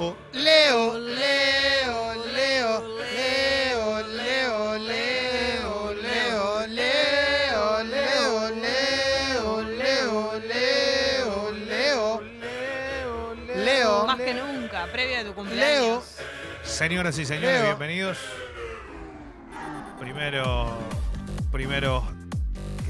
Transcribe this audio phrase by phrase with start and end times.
[0.00, 14.06] Leo, Leo, Leo, Leo, Leo, Leo, Leo, Leo, Leo, Leo, Leo, Leo, Leo, Leo, Leo,
[14.06, 15.60] Más que nunca, previa a tu cumpleaños.
[15.68, 16.02] Leo.
[16.62, 17.64] Señoras y señores, Leo.
[17.64, 18.16] bienvenidos.
[19.98, 20.78] Primero,
[21.52, 22.02] primero,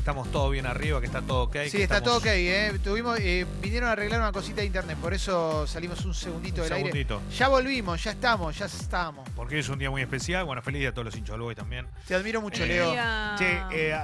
[0.00, 1.56] que estamos todos bien arriba, que está todo ok.
[1.68, 2.78] Sí, que está todo ok, ¿eh?
[2.82, 6.68] Tuvimos, eh, vinieron a arreglar una cosita de internet, por eso salimos un segundito Un
[6.68, 6.86] del aire.
[6.88, 7.20] segundito.
[7.36, 9.28] Ya volvimos, ya estamos, ya estamos.
[9.36, 10.44] Porque es un día muy especial.
[10.46, 11.86] Bueno, feliz día a todos los hinchas del también.
[12.08, 12.92] Te admiro mucho, Eh, Leo.
[12.92, 13.98] Día- Che, eh,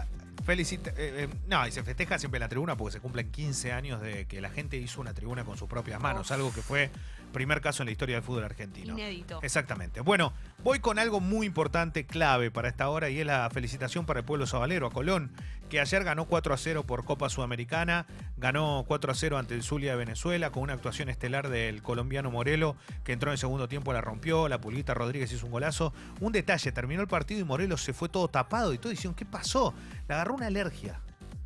[0.45, 0.91] felicita.
[0.91, 4.27] eh, eh, no, y se festeja siempre la tribuna porque se cumplen 15 años de
[4.27, 6.33] que la gente hizo una tribuna con sus propias manos, Uf.
[6.33, 6.91] algo que fue
[7.33, 8.95] primer caso en la historia del fútbol argentino.
[8.95, 9.41] Inédito.
[9.43, 10.01] Exactamente.
[10.01, 14.21] Bueno, voy con algo muy importante, clave para esta hora, y es la felicitación para
[14.21, 15.33] el pueblo sabalero, a Colón,
[15.69, 19.62] que ayer ganó 4 a 0 por Copa Sudamericana, ganó 4 a 0 ante el
[19.62, 23.69] Zulia de Venezuela, con una actuación estelar del colombiano Morelo, que entró en el segundo
[23.69, 25.93] tiempo, la rompió, la Pulguita Rodríguez hizo un golazo.
[26.20, 29.25] Un detalle, terminó el partido y Morelos se fue todo tapado y todo diciendo, ¿qué
[29.25, 29.75] pasó?
[30.09, 31.00] Le agarró una alergia.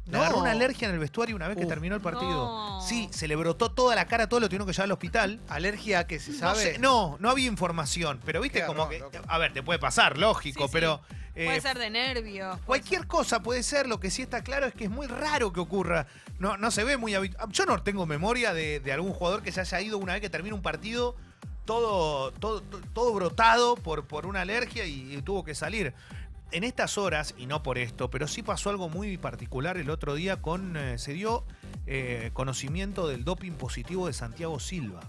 [0.06, 0.18] Le No.
[0.24, 1.68] agarró una alergia en el vestuario una vez que Uh.
[1.68, 2.30] terminó el partido.
[2.32, 2.80] No.
[2.80, 5.40] Sí, se le brotó toda la cara, todo lo tuvieron que llevar al hospital.
[5.48, 6.62] Alergia que se No, sabe.
[6.74, 10.62] sé, no, no había información, pero viste como que, a ver, te puede pasar, lógico,
[10.62, 10.72] Sí, sí.
[10.72, 11.00] pero
[11.36, 12.58] eh, Puede ser de nervios.
[12.66, 13.86] cualquier cosa puede ser.
[13.86, 16.06] Lo que sí está claro es que es muy raro que ocurra.
[16.40, 17.48] No, no se ve muy habitual.
[17.52, 20.30] Yo no tengo memoria de, de algún jugador que se haya ido una vez que
[20.30, 21.14] termina un partido
[21.66, 25.94] todo, todo, todo- todo brotado por, por una alergia y, y tuvo que salir.
[26.52, 30.14] En estas horas, y no por esto, pero sí pasó algo muy particular el otro
[30.14, 30.76] día con.
[30.76, 31.44] eh, se dio
[31.86, 35.00] eh, conocimiento del doping positivo de Santiago Silva.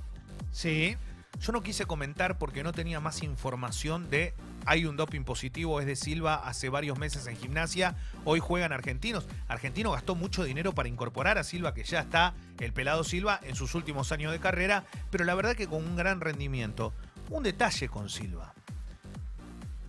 [0.51, 0.97] Sí.
[1.39, 5.87] Yo no quise comentar porque no tenía más información de hay un doping positivo, es
[5.87, 7.95] de Silva hace varios meses en gimnasia,
[8.25, 9.25] hoy juegan argentinos.
[9.47, 13.55] Argentino gastó mucho dinero para incorporar a Silva, que ya está el pelado Silva en
[13.55, 16.93] sus últimos años de carrera, pero la verdad que con un gran rendimiento.
[17.29, 18.53] Un detalle con Silva.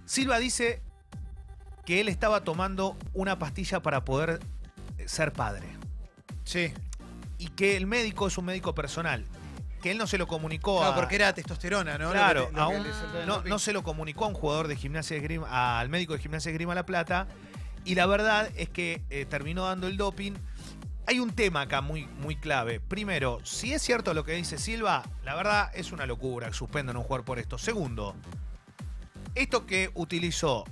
[0.07, 0.81] Silva dice
[1.85, 4.41] que él estaba tomando una pastilla para poder
[4.99, 5.67] eh, ser padre
[6.45, 6.73] Sí.
[7.39, 9.25] y que el médico es un médico personal,
[9.81, 10.97] que él no se lo comunicó Claro, a...
[10.97, 12.11] porque era testosterona, ¿no?
[12.11, 15.23] Claro, te- soltó el no, no se lo comunicó a un jugador de gimnasia de
[15.23, 17.27] esgrima, al médico de gimnasia de esgrima La Plata,
[17.85, 20.35] y la verdad es que eh, terminó dando el doping.
[21.09, 22.79] Hay un tema acá muy, muy clave.
[22.79, 26.95] Primero, si es cierto lo que dice Silva, la verdad es una locura que suspendan
[26.95, 27.59] a un jugador por esto.
[27.59, 28.15] Segundo,
[29.35, 30.65] esto que utilizó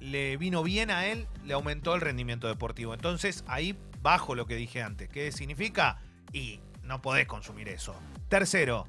[0.00, 2.94] le vino bien a él, le aumentó el rendimiento deportivo.
[2.94, 5.08] Entonces, ahí bajo lo que dije antes.
[5.08, 6.00] ¿Qué significa?
[6.32, 7.94] Y no podés consumir eso.
[8.28, 8.86] Tercero,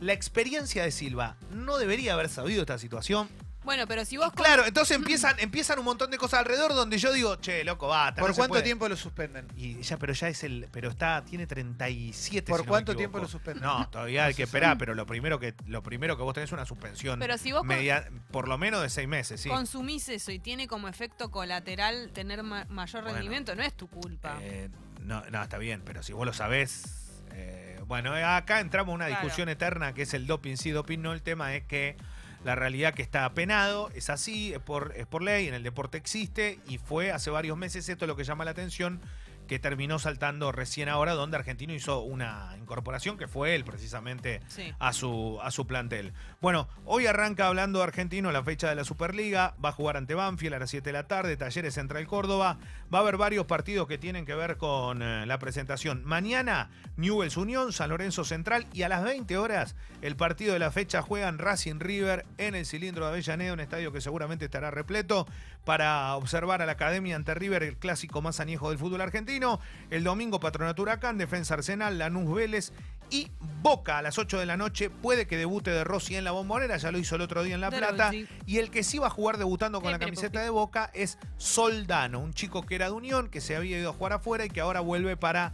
[0.00, 3.28] la experiencia de Silva no debería haber sabido esta situación.
[3.66, 4.32] Bueno, pero si vos.
[4.32, 8.20] Claro, entonces empiezan, empiezan un montón de cosas alrededor donde yo digo, che, loco, bata.
[8.20, 8.62] ¿Por no se cuánto puede".
[8.62, 9.46] tiempo lo suspenden?
[9.56, 10.68] Y ya, pero ya es el.
[10.72, 12.48] Pero está, tiene 37.
[12.50, 13.62] ¿Por si no cuánto tiempo lo suspenden?
[13.64, 14.78] No, todavía hay No que se esperar, sabe.
[14.78, 17.18] pero lo primero que, lo primero que vos tenés es una suspensión.
[17.18, 19.48] Pero si vos con- media- por lo menos de seis meses, sí.
[19.50, 23.16] consumís eso y tiene como efecto colateral tener ma- mayor Bueno.
[23.18, 24.38] rendimiento, no es tu culpa.
[24.40, 26.84] Eh, no, no, está bien, pero si vos lo sabés.
[27.32, 29.22] eh, bueno, eh, acá entramos en una Claro.
[29.22, 31.12] discusión eterna que es el doping sí, doping no.
[31.12, 31.96] El tema es que
[32.46, 35.98] la realidad que está penado es así, es por, es por ley, en el deporte
[35.98, 39.00] existe y fue hace varios meses esto es lo que llama la atención
[39.46, 44.72] que terminó saltando recién ahora donde Argentino hizo una incorporación que fue él precisamente Sí.
[44.78, 46.12] a su, a su plantel.
[46.40, 50.14] Bueno, hoy arranca hablando de Argentino la fecha de la Superliga, va a jugar ante
[50.14, 52.58] Banfield a las 7 de la tarde, Talleres Central Córdoba,
[52.92, 56.04] va a haber varios partidos que tienen que ver con eh, la presentación.
[56.04, 60.70] Mañana Newells Unión, San Lorenzo Central y a las 20 horas el partido de la
[60.70, 65.26] fecha juegan Racing River en el cilindro de Avellaneda, un estadio que seguramente estará repleto
[65.64, 69.35] para observar a la Academia ante River, el clásico más añejo del fútbol argentino.
[69.90, 72.72] El domingo Patronato Huracán, Defensa Arsenal, Lanús Vélez
[73.10, 73.30] y
[73.62, 74.90] Boca a las 8 de la noche.
[74.90, 77.60] Puede que debute de Rossi en la bombonera, ya lo hizo el otro día en
[77.60, 78.12] La Plata.
[78.46, 82.20] Y el que sí va a jugar debutando con la camiseta de Boca es Soldano,
[82.20, 84.60] un chico que era de Unión, que se había ido a jugar afuera y que
[84.60, 85.52] ahora vuelve para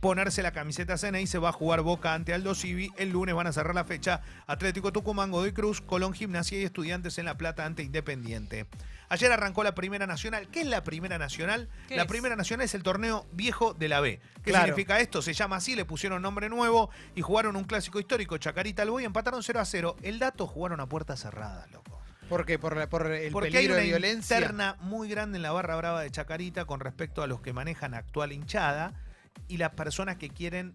[0.00, 2.90] ponerse la camiseta Cena y se va a jugar Boca ante Aldo Civi.
[2.96, 7.18] El lunes van a cerrar la fecha Atlético Tucumán, Godoy Cruz, Colón Gimnasia y Estudiantes
[7.18, 8.66] en La Plata ante Independiente.
[9.10, 10.48] Ayer arrancó la Primera Nacional.
[10.48, 11.68] ¿Qué es la Primera Nacional?
[11.88, 12.08] ¿Qué La es?
[12.08, 14.20] Primera Nacional es el torneo viejo de la B.
[14.42, 14.66] ¿Qué Claro.
[14.66, 15.22] significa esto?
[15.22, 19.04] Se llama así, le pusieron nombre nuevo y jugaron un clásico histórico, Chacarita al Boy,
[19.04, 19.96] empataron 0 a 0.
[20.02, 21.98] El dato jugaron a puertas cerradas, loco.
[22.28, 22.58] ¿Por qué?
[22.58, 24.36] Por, la- por el Porque hay peligro una de violencia.
[24.36, 27.94] interna muy grande en la barra brava de Chacarita con respecto a los que manejan
[27.94, 28.92] actual hinchada
[29.48, 30.74] y las personas que quieren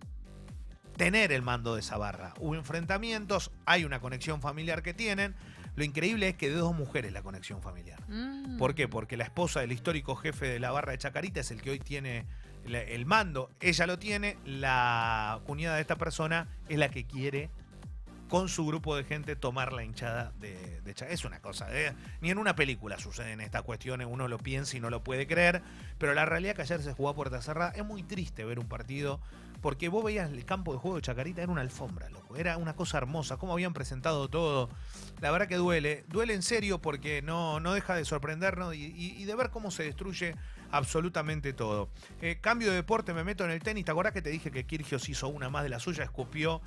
[0.98, 2.34] tener el mando de esa barra.
[2.40, 5.36] Hubo enfrentamientos, hay una conexión familiar que tienen.
[5.76, 8.00] Lo increíble es que de dos mujeres la conexión familiar.
[8.08, 8.58] Mm.
[8.58, 8.88] ¿Por qué?
[8.88, 11.80] Porque la esposa del histórico jefe de la barra de Chacarita es el que hoy
[11.80, 12.26] tiene
[12.66, 13.50] el mando.
[13.60, 17.50] Ella lo tiene, la cuñada de esta persona es la que quiere
[18.34, 20.96] con su grupo de gente tomar la hinchada de, de.
[21.08, 21.94] Es una cosa, ¿eh?
[22.20, 25.62] ni en una película suceden estas cuestiones, uno lo piensa y no lo puede creer,
[26.00, 28.68] pero la realidad que ayer se jugó a puerta cerrada es muy triste ver un
[28.68, 29.20] partido
[29.62, 32.36] porque vos veías el campo de juego de Chacarita, era una alfombra, loco.
[32.36, 34.68] Era una cosa hermosa, cómo habían presentado todo.
[35.22, 39.36] La verdad que duele, duele en serio porque no, no deja de sorprendernos y de
[39.36, 40.34] ver cómo se destruye
[40.74, 41.90] absolutamente todo.
[42.20, 43.86] Eh, cambio de deporte, me meto en el tenis.
[43.86, 46.04] ¿Te acordás que te dije que Kirgios hizo una más de la suya?
[46.04, 46.62] Escupió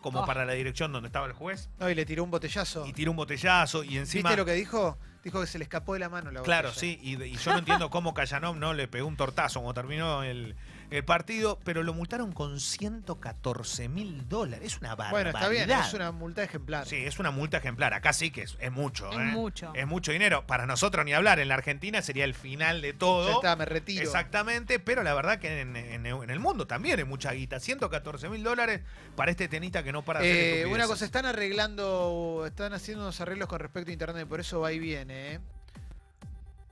[0.00, 0.26] como Ah.
[0.26, 2.86] para la dirección donde estaba el juez No, y le tiró un botellazo.
[2.86, 4.30] y tiró un botellazo y encima...
[4.30, 4.98] ¿Viste lo que dijo?
[5.22, 6.80] Dijo que se le escapó de la mano la Claro, botella.
[6.80, 10.22] sí, y, y yo no entiendo cómo Cayanov no le pegó un tortazo como terminó
[10.22, 10.56] el,
[10.90, 14.74] el partido, pero lo multaron con 114 mil dólares.
[14.74, 15.10] Es una barbaridad.
[15.10, 16.86] Bueno, está bien, es una multa ejemplar.
[16.86, 17.94] Sí, es una multa ejemplar.
[17.94, 19.08] Acá sí que es, es mucho.
[19.12, 19.22] Es ¿eh?
[19.32, 19.72] mucho.
[19.74, 20.46] Es mucho dinero.
[20.46, 21.38] Para nosotros ni hablar.
[21.38, 23.28] En la Argentina sería el final de todo.
[23.28, 24.02] Ya está, me retiro.
[24.02, 27.60] Exactamente, pero la verdad que en, en- en el mundo también es mucha guita.
[27.60, 28.80] 114 mil dólares
[29.16, 33.04] para este tenista que no para de hacer Eh, una cosa, están arreglando, están haciendo
[33.04, 35.40] unos arreglos con respecto a internet, por eso va y viene, ¿eh?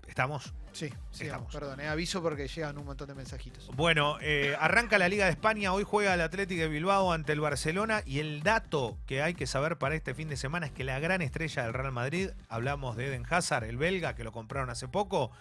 [0.09, 0.53] ¿Estamos?
[0.78, 1.52] Sí, sí, Estamos.
[1.52, 3.66] perdón, eh, aviso porque llegan un montón de mensajitos.
[3.75, 5.72] Bueno, eh, arranca la Liga de España.
[5.72, 8.02] Hoy juega el Atlético de Bilbao ante el Barcelona.
[8.06, 11.00] Y el dato que hay que saber para este fin de semana es que la
[11.00, 14.86] gran estrella del Real Madrid, hablamos de Eden Hazard, el belga, que lo compraron hace
[14.86, 15.32] poco,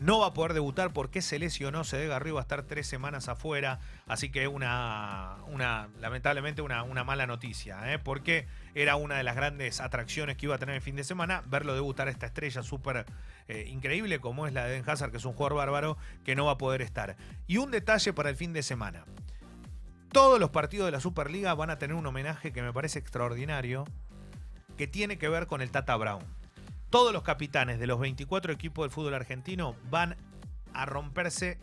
[0.00, 3.28] no va a poder debutar porque se lesionó, se desgarrió, va a estar tres semanas
[3.28, 3.78] afuera.
[4.06, 7.98] Así que una, una lamentablemente, una, una mala noticia, ¿eh?
[7.98, 11.42] porque era una de las grandes atracciones que iba a tener el fin de semana,
[11.46, 13.06] verlo debutar a esta estrella súper
[13.48, 16.46] eh, increíble como es la de Eden Hazard, que es un jugador bárbaro, que no
[16.46, 17.16] va a poder estar.
[17.46, 19.04] Y un detalle para el fin de semana.
[20.12, 23.84] Todos los partidos de la Superliga van a tener un homenaje que me parece extraordinario,
[24.76, 26.22] que tiene que ver con el Tata Brown.
[26.92, 30.14] Todos los capitanes de los 24 equipos del fútbol argentino van
[30.74, 31.58] a romperse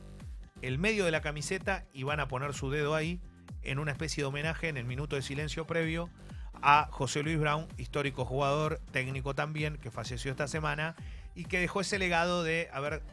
[0.64, 3.22] el medio de la camiseta y van a poner su dedo ahí
[3.62, 6.10] en una especie de homenaje en el minuto de silencio previo
[6.64, 10.96] a José Luis Brown, histórico jugador, técnico también, que falleció esta semana
[11.36, 13.04] y que dejó ese legado de haber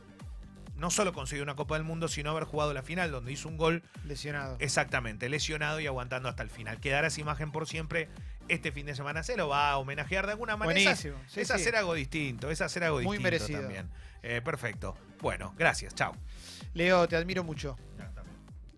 [0.75, 3.59] no solo conseguido una Copa del Mundo, sino haber jugado la final donde hizo un
[3.59, 4.57] gol Lesionado.
[4.61, 6.81] Exactamente, lesionado y aguantando hasta el final.
[6.81, 8.09] Quedará esa imagen por siempre.
[8.49, 10.79] Este fin de semana se lo va a homenajear de alguna manera.
[10.79, 11.17] Es- Buenísimo.
[11.29, 11.55] sí, es sí.
[11.55, 13.61] hacer algo distinto, es hacer algo Muy distinto merecido.
[13.61, 13.89] también.
[14.23, 14.97] Eh, perfecto.
[15.21, 16.15] Bueno, gracias, chao.
[16.75, 17.77] Leo, te admiro mucho.